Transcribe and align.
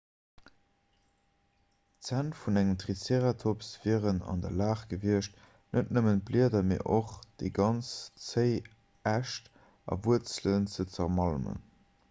d'zänn 1.97 2.29
vun 2.37 2.55
engem 2.61 2.77
triceratops 2.83 3.67
wieren 3.83 4.21
an 4.31 4.41
der 4.45 4.55
lag 4.61 4.79
gewiescht 4.93 5.35
net 5.77 5.91
nëmmen 5.97 6.23
d'blieder 6.29 6.65
mee 6.71 6.85
och 6.95 7.13
déi 7.43 7.51
ganz 7.59 7.91
zéi 8.29 8.49
äscht 9.11 9.53
a 9.91 9.99
wuerzelen 10.07 10.67
ze 10.77 10.87
zermalmen 10.97 11.61